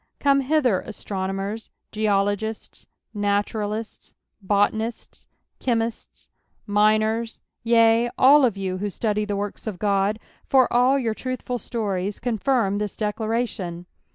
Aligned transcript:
Come 0.19 0.39
hither, 0.41 0.79
astronomers, 0.81 1.69
geologists, 1.91 2.87
naturalists, 3.13 4.15
botanists, 4.41 5.27
chemists, 5.59 6.27
miners, 6.65 7.39
yea, 7.63 8.09
all 8.17 8.43
of 8.43 8.57
you 8.57 8.79
who 8.79 8.89
study 8.89 9.25
the 9.25 9.35
works 9.37 9.67
of 9.67 9.77
God, 9.77 10.17
for 10.49 10.67
all 10.73 10.97
your 10.97 11.13
truthful 11.13 11.59
stories 11.59 12.19
conflmi 12.19 12.79
this 12.79 12.97
declara 12.97 13.47
tion. 13.47 13.85